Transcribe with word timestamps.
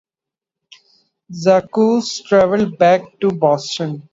Zachos 1.31 2.23
traveled 2.25 2.79
back 2.79 3.19
to 3.19 3.29
Boston. 3.29 4.09